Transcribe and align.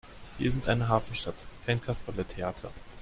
Wir 0.39 0.51
sind 0.51 0.67
eine 0.67 0.87
Hafenstadt, 0.87 1.45
kein 1.63 1.79
Kasperletheater! 1.79 2.71